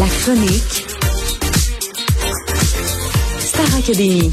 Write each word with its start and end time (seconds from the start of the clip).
La 0.00 0.06
chronique 0.06 0.86
Star 3.38 3.66
Academy. 3.78 4.30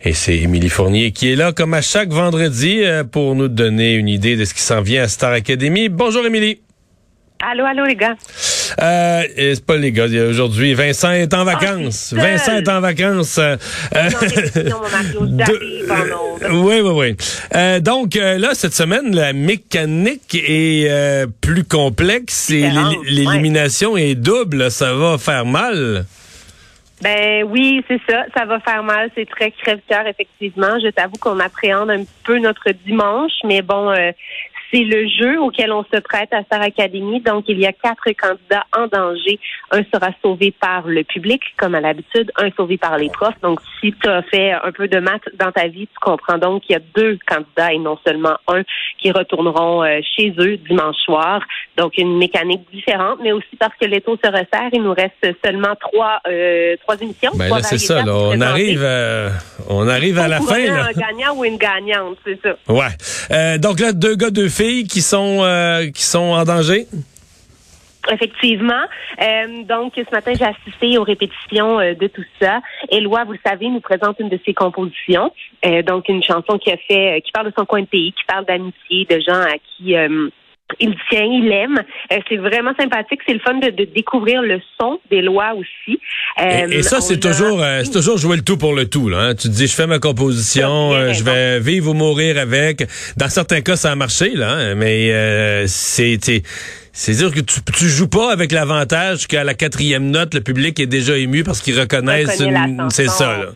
Et 0.00 0.14
c'est 0.14 0.38
Émilie 0.38 0.70
Fournier 0.70 1.12
qui 1.12 1.30
est 1.30 1.36
là 1.36 1.52
comme 1.52 1.74
à 1.74 1.82
chaque 1.82 2.08
vendredi 2.08 2.82
euh, 2.82 3.04
pour 3.04 3.34
nous 3.34 3.48
donner 3.48 3.92
une 3.92 4.08
idée 4.08 4.36
de 4.36 4.46
ce 4.46 4.54
qui 4.54 4.62
s'en 4.62 4.80
vient 4.80 5.02
à 5.02 5.08
Star 5.08 5.32
Academy. 5.32 5.90
Bonjour 5.90 6.24
Émilie. 6.24 6.62
Allô, 7.42 7.66
allô 7.66 7.84
les 7.84 7.96
gars. 7.96 8.16
Euh, 8.82 9.22
c'est 9.36 9.64
pas 9.64 9.76
les 9.76 9.92
gars. 9.92 10.06
Aujourd'hui, 10.06 10.74
Vincent 10.74 11.12
est 11.12 11.32
en 11.34 11.44
vacances. 11.44 12.14
Ah, 12.16 12.20
Vincent 12.20 12.56
est 12.56 12.68
en 12.68 12.80
vacances. 12.80 13.38
Euh, 13.38 13.56
oui, 16.50 16.80
oui, 16.80 16.90
oui. 16.94 17.16
Euh, 17.54 17.80
donc 17.80 18.16
euh, 18.16 18.38
là, 18.38 18.54
cette 18.54 18.74
semaine, 18.74 19.14
la 19.14 19.32
mécanique 19.32 20.34
est 20.34 20.88
euh, 20.90 21.26
plus 21.40 21.64
complexe 21.64 22.50
et 22.50 22.68
l'élimination 23.04 23.96
est 23.96 24.14
double. 24.14 24.70
Ça 24.70 24.94
va 24.94 25.18
faire 25.18 25.46
mal? 25.46 26.06
Ben 27.02 27.44
oui, 27.44 27.84
c'est 27.86 28.00
ça. 28.08 28.24
Ça 28.34 28.44
va 28.46 28.60
faire 28.60 28.82
mal. 28.82 29.10
C'est 29.14 29.28
très 29.28 29.50
crève-cœur, 29.50 30.06
effectivement. 30.06 30.78
Je 30.82 30.88
t'avoue 30.88 31.18
qu'on 31.20 31.38
appréhende 31.38 31.90
un 31.90 32.04
peu 32.24 32.38
notre 32.38 32.70
dimanche, 32.86 33.32
mais 33.44 33.62
bon, 33.62 33.90
euh, 33.90 34.12
c'est 34.74 34.82
le 34.82 35.06
jeu 35.06 35.40
auquel 35.40 35.70
on 35.72 35.84
se 35.84 36.00
prête 36.00 36.32
à 36.32 36.42
Star 36.42 36.60
Academy. 36.60 37.20
Donc, 37.20 37.44
il 37.46 37.60
y 37.60 37.66
a 37.66 37.72
quatre 37.72 38.10
candidats 38.18 38.64
en 38.76 38.86
danger. 38.88 39.38
Un 39.70 39.82
sera 39.92 40.10
sauvé 40.20 40.50
par 40.50 40.88
le 40.88 41.04
public, 41.04 41.40
comme 41.56 41.74
à 41.76 41.80
l'habitude, 41.80 42.32
un 42.36 42.50
sauvé 42.56 42.76
par 42.76 42.98
les 42.98 43.08
profs. 43.08 43.40
Donc, 43.40 43.60
si 43.80 43.92
tu 43.92 44.08
as 44.08 44.22
fait 44.22 44.52
un 44.52 44.72
peu 44.72 44.88
de 44.88 44.98
maths 44.98 45.28
dans 45.38 45.52
ta 45.52 45.68
vie, 45.68 45.86
tu 45.86 45.98
comprends 46.00 46.38
donc 46.38 46.62
qu'il 46.62 46.72
y 46.72 46.76
a 46.76 46.82
deux 46.94 47.18
candidats 47.26 47.72
et 47.72 47.78
non 47.78 47.98
seulement 48.04 48.36
un 48.48 48.62
qui 48.98 49.12
retourneront 49.12 49.84
euh, 49.84 50.00
chez 50.16 50.34
eux 50.38 50.56
dimanche 50.56 50.96
soir. 51.04 51.40
Donc, 51.76 51.96
une 51.96 52.18
mécanique 52.18 52.62
différente, 52.72 53.18
mais 53.22 53.32
aussi 53.32 53.56
parce 53.58 53.74
que 53.80 53.86
l'étau 53.86 54.16
se 54.22 54.28
resserre. 54.28 54.70
Il 54.72 54.82
nous 54.82 54.94
reste 54.94 55.36
seulement 55.44 55.74
trois, 55.80 56.20
euh, 56.26 56.74
trois 56.82 56.96
émissions. 57.00 57.30
Ben 57.34 57.46
trois 57.46 57.58
là, 57.58 57.64
c'est 57.64 57.78
ça. 57.78 58.02
Là, 58.02 58.12
on 58.12 58.40
arrive, 58.40 58.82
euh, 58.82 59.30
on 59.68 59.86
arrive 59.86 60.18
à 60.18 60.26
la 60.26 60.40
fin. 60.40 60.58
Là. 60.58 60.88
Un 60.88 60.92
gagnant 60.92 61.36
ou 61.36 61.44
une 61.44 61.58
gagnante, 61.58 62.16
c'est 62.24 62.40
ça. 62.42 62.56
Ouais. 62.68 62.88
Euh, 63.30 63.58
donc 63.58 63.78
là, 63.80 63.92
deux 63.92 64.16
gars, 64.16 64.30
deux 64.30 64.48
filles 64.48 64.63
qui 64.88 65.00
sont 65.00 65.42
euh, 65.42 65.90
qui 65.90 66.02
sont 66.02 66.32
en 66.32 66.44
danger? 66.44 66.86
Effectivement. 68.10 68.82
Euh, 69.22 69.62
donc, 69.64 69.94
ce 69.96 70.10
matin, 70.12 70.32
j'ai 70.34 70.44
assisté 70.44 70.98
aux 70.98 71.04
répétitions 71.04 71.80
euh, 71.80 71.94
de 71.94 72.06
tout 72.06 72.24
ça. 72.40 72.60
Éloi, 72.90 73.24
vous 73.24 73.32
le 73.32 73.38
savez, 73.44 73.68
nous 73.68 73.80
présente 73.80 74.20
une 74.20 74.28
de 74.28 74.38
ses 74.44 74.52
compositions. 74.52 75.32
Donc, 75.86 76.08
une 76.10 76.22
chanson 76.22 76.58
qui 76.58 76.70
fait, 76.86 77.22
qui 77.24 77.32
parle 77.32 77.46
de 77.46 77.54
son 77.56 77.64
coin 77.64 77.80
de 77.80 77.86
pays, 77.86 78.12
qui 78.12 78.24
parle 78.26 78.44
d'amitié, 78.44 79.06
de 79.08 79.18
gens 79.20 79.40
à 79.40 79.56
qui 79.56 79.96
il 80.80 80.94
tient, 81.10 81.24
il 81.24 81.50
aime. 81.52 81.82
C'est 82.28 82.36
vraiment 82.36 82.72
sympathique. 82.78 83.20
C'est 83.26 83.34
le 83.34 83.40
fun 83.40 83.54
de, 83.54 83.70
découvrir 83.84 84.42
le 84.42 84.60
son 84.80 85.00
d'Éloi 85.10 85.54
aussi. 85.54 86.00
Euh, 86.40 86.66
Et, 86.68 86.78
et 86.78 86.82
ça, 86.82 87.00
c'est 87.00 87.14
a- 87.24 87.30
toujours, 87.30 87.62
euh, 87.62 87.80
c'est 87.84 87.90
toujours 87.92 88.18
jouer 88.18 88.36
le 88.36 88.42
tout 88.42 88.56
pour 88.56 88.74
le 88.74 88.86
tout. 88.86 89.08
Là, 89.08 89.18
hein. 89.18 89.34
Tu 89.34 89.48
te 89.48 89.54
dis, 89.54 89.66
je 89.66 89.72
fais 89.74 89.86
ma 89.86 89.98
composition, 90.00 90.92
euh, 90.92 91.12
je 91.12 91.22
vais 91.22 91.60
vivre 91.60 91.90
ou 91.90 91.94
mourir 91.94 92.38
avec. 92.38 92.88
Dans 93.16 93.28
certains 93.28 93.60
cas, 93.60 93.76
ça 93.76 93.92
a 93.92 93.94
marché, 93.94 94.32
là, 94.34 94.50
hein, 94.52 94.74
mais 94.74 95.12
euh, 95.12 95.64
c'est, 95.68 96.18
c'est, 96.92 97.12
dire 97.12 97.30
que 97.32 97.40
tu, 97.40 97.60
tu 97.76 97.88
joues 97.88 98.08
pas 98.08 98.32
avec 98.32 98.50
l'avantage 98.52 99.26
qu'à 99.28 99.44
la 99.44 99.54
quatrième 99.54 100.10
note, 100.10 100.34
le 100.34 100.40
public 100.40 100.80
est 100.80 100.86
déjà 100.86 101.16
ému 101.16 101.44
parce 101.44 101.60
qu'ils 101.60 101.78
reconnaissent. 101.78 102.40
Reconnaît 102.40 102.68
une-. 102.68 102.88
C'est 102.90 103.08
ça. 103.08 103.38
Là. 103.38 103.46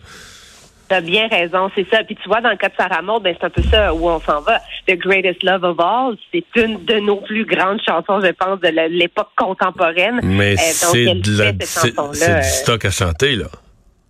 T'as 0.88 1.00
bien 1.02 1.28
raison, 1.28 1.70
c'est 1.74 1.86
ça. 1.90 2.02
Puis 2.04 2.16
tu 2.16 2.28
vois, 2.28 2.40
dans 2.40 2.50
le 2.50 2.56
cas 2.56 2.68
de 2.68 2.74
Sarah 2.76 3.02
Maud, 3.02 3.22
ben, 3.22 3.34
c'est 3.38 3.46
un 3.46 3.50
peu 3.50 3.62
ça 3.62 3.92
où 3.92 4.08
on 4.08 4.20
s'en 4.20 4.40
va. 4.40 4.58
The 4.86 4.96
Greatest 4.96 5.42
Love 5.42 5.64
of 5.64 5.78
All, 5.80 6.16
c'est 6.32 6.44
une 6.56 6.84
de 6.84 6.98
nos 7.00 7.16
plus 7.16 7.44
grandes 7.44 7.80
chansons, 7.86 8.20
je 8.24 8.32
pense, 8.32 8.58
de 8.60 8.68
l'époque 8.88 9.28
contemporaine. 9.36 10.20
Mais 10.22 10.54
Euh, 10.54 10.56
c'est 10.92 11.04
de 11.14 11.38
la, 11.38 11.52
c'est, 11.60 11.94
c'est 12.14 12.30
euh, 12.30 12.40
du 12.40 12.48
stock 12.48 12.84
à 12.84 12.90
chanter, 12.90 13.36
là. 13.36 13.46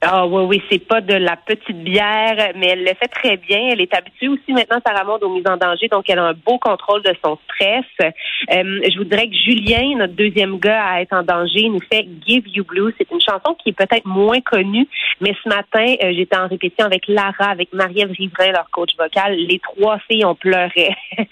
Ah 0.00 0.28
oui, 0.28 0.44
oui, 0.44 0.62
c'est 0.70 0.86
pas 0.86 1.00
de 1.00 1.14
la 1.14 1.34
petite 1.34 1.82
bière, 1.82 2.52
mais 2.54 2.68
elle 2.68 2.84
le 2.84 2.94
fait 2.94 3.08
très 3.08 3.36
bien. 3.36 3.70
Elle 3.72 3.80
est 3.80 3.92
habituée 3.92 4.28
aussi 4.28 4.52
maintenant, 4.52 4.78
Sarah 4.86 5.02
Maud, 5.02 5.24
aux 5.24 5.28
mises 5.28 5.48
en 5.48 5.56
danger, 5.56 5.88
donc 5.88 6.08
elle 6.08 6.20
a 6.20 6.26
un 6.26 6.34
beau 6.34 6.56
contrôle 6.58 7.02
de 7.02 7.12
son 7.24 7.36
stress. 7.44 7.84
Euh, 8.00 8.12
je 8.48 8.96
vous 8.96 9.04
dirais 9.04 9.28
que 9.28 9.34
Julien, 9.34 9.96
notre 9.96 10.12
deuxième 10.14 10.58
gars 10.60 10.84
à 10.84 11.00
être 11.00 11.12
en 11.12 11.24
danger, 11.24 11.68
nous 11.68 11.80
fait 11.92 12.06
Give 12.24 12.44
You 12.46 12.64
Blue. 12.64 12.94
C'est 12.96 13.10
une 13.10 13.20
chanson 13.20 13.56
qui 13.60 13.70
est 13.70 13.72
peut-être 13.72 14.06
moins 14.06 14.40
connue, 14.40 14.86
mais 15.20 15.34
ce 15.42 15.48
matin, 15.48 15.94
euh, 16.04 16.12
j'étais 16.14 16.36
en 16.36 16.46
répétition 16.46 16.86
avec 16.86 17.08
Lara, 17.08 17.50
avec 17.50 17.72
Marie-Ève 17.72 18.12
Riverain, 18.12 18.52
leur 18.52 18.70
coach 18.70 18.90
vocal. 18.96 19.34
Les 19.34 19.58
trois 19.58 19.98
filles 20.08 20.24
ont 20.24 20.36
pleuré. 20.36 20.94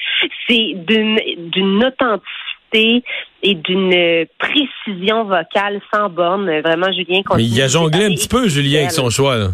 c'est 0.49 0.73
d'une 0.75 1.21
d'une 1.51 1.85
authenticité 1.85 2.46
et 2.73 3.55
d'une 3.55 4.27
précision 4.39 5.25
vocale 5.25 5.81
sans 5.93 6.09
borne. 6.09 6.47
Vraiment, 6.61 6.93
Julien 6.93 7.23
Mais 7.37 7.45
il 7.45 7.63
a 7.63 7.69
jonglé 7.69 8.05
un 8.05 8.11
petit 8.11 8.29
peu, 8.29 8.49
Julien, 8.49 8.81
avec 8.81 8.93
son 8.93 9.11
choix. 9.11 9.37
Là. 9.37 9.49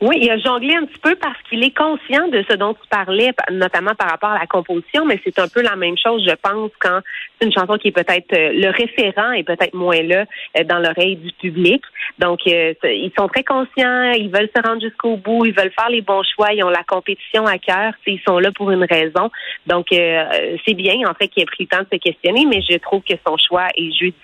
Oui, 0.00 0.18
il 0.20 0.30
a 0.30 0.38
jonglé 0.38 0.74
un 0.74 0.84
petit 0.84 0.98
peu 0.98 1.14
parce 1.16 1.40
qu'il 1.48 1.64
est 1.64 1.76
conscient 1.76 2.28
de 2.28 2.44
ce 2.48 2.54
dont 2.56 2.74
tu 2.74 2.86
parlais, 2.90 3.32
pa- 3.32 3.50
notamment 3.52 3.94
par 3.94 4.10
rapport 4.10 4.30
à 4.30 4.38
la 4.38 4.46
composition, 4.46 5.04
mais 5.06 5.20
c'est 5.24 5.38
un 5.38 5.48
peu 5.48 5.62
la 5.62 5.76
même 5.76 5.96
chose, 5.96 6.22
je 6.28 6.34
pense, 6.34 6.70
quand 6.80 7.00
c'est 7.38 7.46
une 7.46 7.52
chanson 7.52 7.78
qui 7.78 7.88
est 7.88 7.92
peut-être 7.92 8.32
euh, 8.32 8.52
le 8.52 8.70
référent 8.70 9.32
est 9.32 9.42
peut-être 9.42 9.74
moins 9.74 10.02
là 10.02 10.24
euh, 10.58 10.64
dans 10.64 10.78
l'oreille 10.78 11.16
du 11.16 11.32
public. 11.32 11.82
Donc, 12.18 12.40
euh, 12.46 12.74
ils 12.84 13.12
sont 13.18 13.28
très 13.28 13.44
conscients, 13.44 14.12
ils 14.12 14.30
veulent 14.30 14.50
se 14.54 14.62
rendre 14.66 14.80
jusqu'au 14.82 15.16
bout, 15.16 15.46
ils 15.46 15.54
veulent 15.54 15.72
faire 15.78 15.90
les 15.90 16.02
bons 16.02 16.22
choix, 16.34 16.52
ils 16.52 16.62
ont 16.62 16.70
la 16.70 16.84
compétition 16.84 17.46
à 17.46 17.58
cœur, 17.58 17.92
ils 18.06 18.20
sont 18.26 18.38
là 18.38 18.50
pour 18.52 18.70
une 18.70 18.84
raison. 18.84 19.30
Donc, 19.66 19.86
c'est 19.90 20.74
bien, 20.74 20.94
en 21.08 21.14
fait, 21.14 21.28
qu'il 21.28 21.42
ait 21.42 21.46
pris 21.46 21.64
le 21.70 21.76
temps 21.76 21.82
de 21.82 21.88
se 21.92 21.98
questionner, 21.98 22.44
mais 22.46 22.60
je 22.62 22.76
trouve 22.78 23.02
que 23.02 23.14
son 23.26 23.36
choix 23.36 23.68
est 23.76 23.92
judicieux, 23.92 24.14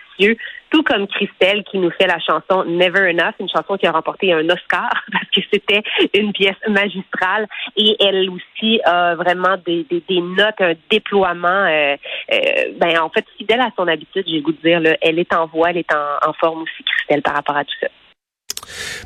tout 0.70 0.82
comme 0.82 1.06
Christelle 1.06 1.64
qui 1.70 1.78
nous 1.78 1.90
fait 1.90 2.06
la 2.06 2.18
chanson 2.18 2.64
Never 2.64 3.10
Enough, 3.10 3.34
une 3.40 3.48
chanson 3.48 3.76
qui 3.76 3.86
a 3.86 3.92
remporté 3.92 4.32
un 4.32 4.48
Oscar 4.48 4.90
parce 5.12 5.28
que 5.34 5.40
c'était 5.52 5.82
une 6.14 6.32
pièce 6.32 6.56
magistrale 6.68 7.46
et 7.76 7.96
elle 8.00 8.30
aussi 8.30 8.80
a 8.84 9.14
vraiment 9.14 9.56
des, 9.66 9.84
des, 9.90 10.02
des 10.08 10.20
notes, 10.20 10.60
un 10.60 10.74
déploiement, 10.90 11.48
euh, 11.48 11.96
euh, 12.32 12.38
ben 12.80 12.98
en 13.00 13.10
fait 13.10 13.24
fidèle 13.38 13.60
à 13.60 13.70
son 13.76 13.86
habitude, 13.88 14.24
j'ai 14.26 14.36
le 14.36 14.42
goût 14.42 14.52
de 14.52 14.62
dire, 14.62 14.80
là, 14.80 14.96
elle 15.02 15.18
est 15.18 15.32
en 15.34 15.46
voix, 15.46 15.70
elle 15.70 15.78
est 15.78 15.92
en, 15.94 16.28
en 16.28 16.32
forme 16.34 16.62
aussi 16.62 16.84
Christelle 16.84 17.22
par 17.22 17.34
rapport 17.34 17.56
à 17.56 17.64
tout 17.64 17.74
ça. 17.80 17.88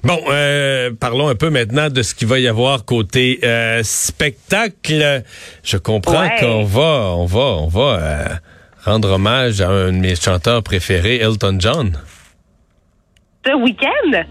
Bon, 0.05 0.19
euh, 0.29 0.91
parlons 1.01 1.29
un 1.29 1.35
peu 1.35 1.51
maintenant 1.51 1.89
de 1.89 2.03
ce 2.03 2.15
qu'il 2.15 2.29
va 2.29 2.39
y 2.39 2.47
avoir 2.47 2.85
côté 2.85 3.41
euh, 3.43 3.81
spectacle. 3.83 5.23
Je 5.65 5.77
comprends 5.79 6.23
Ouais. 6.23 6.37
qu'on 6.41 6.63
va, 6.65 7.15
on 7.17 7.25
va, 7.25 7.41
on 7.41 7.67
va 7.67 7.99
euh, 8.01 8.25
rendre 8.87 9.11
hommage 9.11 9.61
à 9.61 9.69
un 9.69 9.93
de 9.93 9.99
mes 9.99 10.15
chanteurs 10.15 10.63
préférés, 10.63 11.17
Elton 11.17 11.57
John. 11.59 11.99
Ce 13.45 13.53
week-end? 13.53 14.25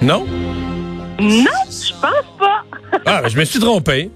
Non? 0.00 0.26
Non, 1.20 1.44
je 1.68 1.92
pense 2.00 2.38
pas. 2.38 2.64
Ah, 3.04 3.22
ben, 3.22 3.28
je 3.28 3.38
me 3.38 3.44
suis 3.44 3.60
trompé. 3.60 4.10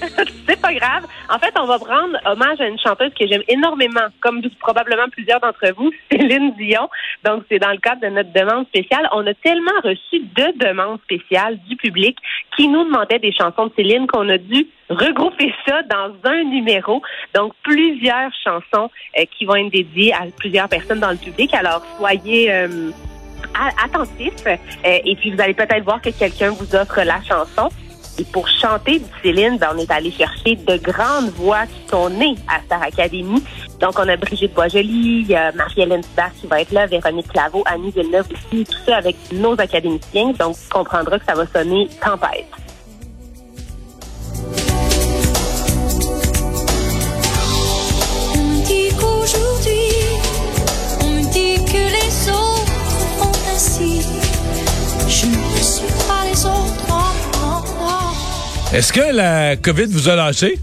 c'est 0.48 0.60
pas 0.60 0.72
grave. 0.74 1.06
En 1.28 1.38
fait, 1.38 1.52
on 1.58 1.66
va 1.66 1.78
prendre 1.78 2.16
hommage 2.24 2.60
à 2.60 2.68
une 2.68 2.78
chanteuse 2.78 3.12
que 3.18 3.26
j'aime 3.26 3.42
énormément, 3.48 4.06
comme 4.20 4.42
probablement 4.60 5.08
plusieurs 5.10 5.40
d'entre 5.40 5.72
vous, 5.76 5.90
Céline 6.10 6.54
Dion. 6.56 6.88
Donc, 7.24 7.44
c'est 7.50 7.58
dans 7.58 7.70
le 7.70 7.78
cadre 7.78 8.02
de 8.02 8.08
notre 8.08 8.32
demande 8.32 8.66
spéciale. 8.68 9.08
On 9.12 9.26
a 9.26 9.34
tellement 9.34 9.70
reçu 9.82 10.20
de 10.20 10.66
demandes 10.66 11.00
spéciales 11.02 11.58
du 11.68 11.76
public 11.76 12.16
qui 12.56 12.68
nous 12.68 12.84
demandaient 12.84 13.18
des 13.18 13.32
chansons 13.32 13.66
de 13.66 13.72
Céline 13.76 14.06
qu'on 14.06 14.28
a 14.28 14.38
dû 14.38 14.66
regrouper 14.88 15.52
ça 15.66 15.82
dans 15.82 16.14
un 16.24 16.44
numéro. 16.44 17.02
Donc, 17.34 17.52
plusieurs 17.62 18.30
chansons 18.44 18.90
euh, 19.18 19.24
qui 19.36 19.44
vont 19.44 19.56
être 19.56 19.70
dédiées 19.70 20.12
à 20.14 20.26
plusieurs 20.36 20.68
personnes 20.68 21.00
dans 21.00 21.10
le 21.10 21.16
public. 21.16 21.52
Alors, 21.54 21.84
soyez... 21.98 22.52
euh, 22.52 22.90
attentifs 23.84 24.46
euh, 24.46 24.56
et 24.84 25.16
puis 25.16 25.30
vous 25.30 25.40
allez 25.40 25.54
peut-être 25.54 25.84
voir 25.84 26.00
que 26.00 26.10
quelqu'un 26.10 26.50
vous 26.50 26.74
offre 26.74 27.00
la 27.02 27.22
chanson. 27.22 27.68
Et 28.18 28.24
pour 28.24 28.48
chanter 28.48 29.00
Céline, 29.22 29.58
ben, 29.58 29.68
on 29.74 29.78
est 29.78 29.90
allé 29.90 30.10
chercher 30.10 30.56
de 30.56 30.76
grandes 30.76 31.30
voix 31.36 31.66
qui 31.66 31.88
sont 31.88 32.10
nées 32.10 32.34
à 32.48 32.60
Star 32.62 32.82
Academy. 32.82 33.42
Donc, 33.80 33.98
on 33.98 34.08
a 34.08 34.16
Brigitte 34.16 34.54
Boisjoli, 34.54 35.28
Marie-Hélène 35.54 36.02
Hubert 36.12 36.32
qui 36.40 36.46
va 36.48 36.60
être 36.60 36.72
là, 36.72 36.86
Véronique 36.86 37.28
Claveau, 37.28 37.62
Annie 37.66 37.92
Villeneuve 37.92 38.26
aussi, 38.32 38.64
tout 38.64 38.78
ça 38.86 38.96
avec 38.96 39.16
nos 39.32 39.52
académiciens. 39.60 40.32
Donc, 40.32 40.56
tu 40.56 40.68
comprendras 40.68 41.18
que 41.18 41.24
ça 41.24 41.34
va 41.34 41.46
sonner 41.46 41.88
tempête. 42.02 42.46
Est-ce 58.70 58.92
que 58.92 59.16
la 59.16 59.56
COVID 59.56 59.86
vous 59.86 60.10
a 60.10 60.14
lâché? 60.14 60.58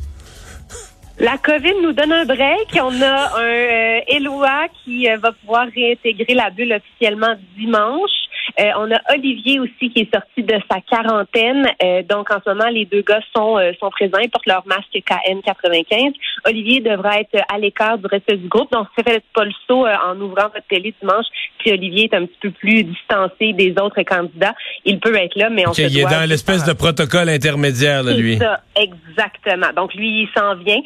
La 1.17 1.39
COVID 1.39 1.73
nous 1.81 1.91
donne 1.91 2.11
un 2.11 2.25
break. 2.25 2.67
On 2.75 3.01
a 3.01 3.31
un 3.35 3.41
euh, 3.41 4.67
qui 4.83 5.09
euh, 5.09 5.17
va 5.17 5.31
pouvoir 5.31 5.65
réintégrer 5.75 6.35
la 6.35 6.51
bulle 6.51 6.73
officiellement 6.73 7.33
dimanche. 7.57 8.11
Euh, 8.59 8.71
on 8.77 8.91
a 8.91 8.99
Olivier 9.13 9.59
aussi 9.59 9.89
qui 9.89 10.01
est 10.01 10.13
sorti 10.13 10.43
de 10.43 10.57
sa 10.69 10.79
quarantaine. 10.81 11.67
Euh, 11.83 12.03
donc, 12.03 12.31
en 12.31 12.37
ce 12.43 12.49
moment, 12.49 12.69
les 12.69 12.85
deux 12.85 13.01
gars 13.01 13.19
sont, 13.35 13.57
euh, 13.57 13.71
sont 13.79 13.89
présents. 13.89 14.19
Ils 14.23 14.29
portent 14.29 14.45
leur 14.45 14.65
masque 14.65 14.93
KN95. 14.93 16.13
Olivier 16.45 16.79
devra 16.79 17.19
être 17.19 17.37
à 17.53 17.57
l'écart 17.57 17.97
du 17.97 18.07
reste 18.07 18.33
du 18.33 18.47
groupe. 18.47 18.71
Donc, 18.71 18.87
faites 18.95 19.23
pas 19.33 19.43
le 19.43 19.51
saut 19.67 19.85
en 19.85 20.19
ouvrant 20.21 20.47
votre 20.53 20.67
télé 20.69 20.93
dimanche. 21.01 21.25
Puis 21.59 21.71
Olivier 21.71 22.05
est 22.05 22.15
un 22.15 22.25
petit 22.25 22.37
peu 22.41 22.51
plus 22.51 22.83
distancé 22.83 23.53
des 23.53 23.71
autres 23.81 24.01
candidats. 24.03 24.55
Il 24.85 24.99
peut 24.99 25.15
être 25.15 25.35
là, 25.35 25.49
mais 25.49 25.67
on 25.67 25.71
okay, 25.71 25.89
se 25.89 25.93
Il 25.93 25.99
est 25.99 26.03
dans 26.03 26.27
l'espèce 26.27 26.63
de 26.63 26.73
protocole 26.73 27.29
intermédiaire, 27.29 28.03
là, 28.03 28.13
lui. 28.13 28.37
Ça, 28.37 28.61
exactement. 28.75 29.71
Donc, 29.75 29.93
lui, 29.95 30.23
il 30.23 30.29
s'en 30.37 30.55
vient. 30.55 30.81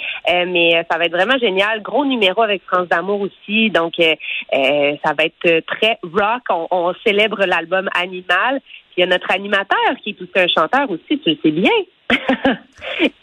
mais 0.48 0.83
ça 0.89 0.98
va 0.98 1.06
être 1.06 1.12
vraiment 1.12 1.38
génial. 1.38 1.81
Gros 1.81 2.06
numéro 2.06 2.42
avec 2.42 2.63
France 2.66 2.88
d'amour 2.88 3.21
aussi. 3.21 3.69
Donc, 3.69 3.94
ça 4.00 5.13
va 5.18 5.25
être 5.25 5.66
très 5.68 6.00
rock. 6.04 6.42
On, 6.50 6.68
on 6.71 6.94
célèbre 7.06 7.45
l'album 7.60 7.90
Animal. 7.96 8.62
Il 8.98 9.02
y 9.02 9.04
a 9.04 9.06
notre 9.06 9.32
animateur 9.32 9.78
qui 10.04 10.10
est 10.12 10.22
aussi 10.22 10.32
un 10.36 10.48
chanteur 10.48 10.90
aussi, 10.90 11.20
tu 11.20 11.30
le 11.30 11.38
sais 11.42 11.52
bien. 11.52 11.72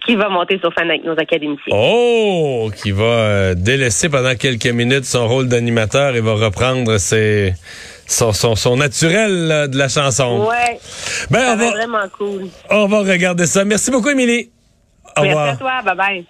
qui 0.07 0.15
va 0.15 0.29
monter 0.29 0.59
sur 0.61 0.73
fan 0.73 0.89
avec 0.89 1.05
nos 1.05 1.19
académiciens. 1.19 1.73
Oh, 1.73 2.71
qui 2.83 2.93
va 2.93 3.05
euh, 3.05 3.55
délaisser 3.55 4.09
pendant 4.09 4.35
quelques 4.37 4.67
minutes 4.67 5.05
son 5.05 5.27
rôle 5.27 5.49
d'animateur 5.49 6.15
et 6.15 6.21
va 6.21 6.35
reprendre 6.35 6.99
ses, 6.99 7.53
son, 8.07 8.33
son, 8.33 8.55
son 8.55 8.77
naturel 8.77 9.49
là, 9.49 9.67
de 9.67 9.77
la 9.77 9.89
chanson. 9.89 10.47
Ouais. 10.49 10.79
Ben, 11.31 11.41
ça 11.41 11.53
on 11.55 11.57
va, 11.57 11.71
vraiment 11.71 12.09
cool. 12.17 12.49
On 12.71 12.87
va 12.87 13.01
regarder 13.01 13.47
ça. 13.47 13.65
Merci 13.65 13.91
beaucoup, 13.91 14.11
Émilie. 14.11 14.51
Au 15.17 15.23
Merci 15.23 15.35
revoir. 15.35 15.49
à 15.49 15.57
toi. 15.57 15.83
Bye 15.83 15.97
bye. 15.97 16.27